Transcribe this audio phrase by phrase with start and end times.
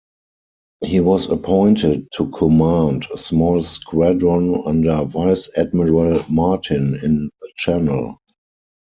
[0.83, 8.17] He was appointed to command a small squadron under Vice-Admiral Martin in the Channel.